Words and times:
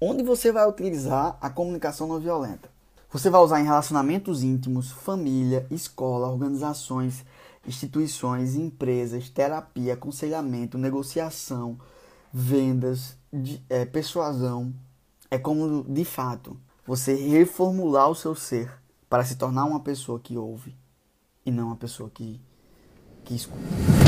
Onde 0.00 0.22
você 0.22 0.52
vai 0.52 0.64
utilizar 0.68 1.36
a 1.40 1.50
comunicação 1.50 2.06
não 2.06 2.20
violenta? 2.20 2.70
Você 3.10 3.28
vai 3.28 3.40
usar 3.40 3.60
em 3.60 3.64
relacionamentos 3.64 4.44
íntimos, 4.44 4.92
família, 4.92 5.66
escola, 5.72 6.28
organizações, 6.28 7.24
instituições, 7.66 8.54
empresas, 8.54 9.28
terapia, 9.28 9.94
aconselhamento, 9.94 10.78
negociação, 10.78 11.76
vendas, 12.32 13.16
de, 13.32 13.60
é, 13.68 13.84
persuasão. 13.84 14.72
É 15.30 15.36
como, 15.36 15.82
de 15.82 16.04
fato, 16.04 16.56
você 16.86 17.14
reformular 17.14 18.08
o 18.08 18.14
seu 18.14 18.36
ser 18.36 18.70
para 19.10 19.24
se 19.24 19.34
tornar 19.34 19.64
uma 19.64 19.80
pessoa 19.80 20.20
que 20.20 20.36
ouve 20.36 20.76
e 21.44 21.50
não 21.50 21.68
uma 21.68 21.76
pessoa 21.76 22.08
que, 22.08 22.40
que 23.24 23.34
escuta. 23.34 24.07